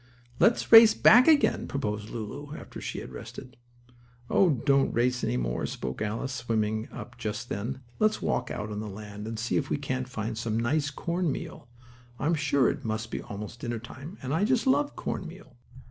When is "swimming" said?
6.33-6.87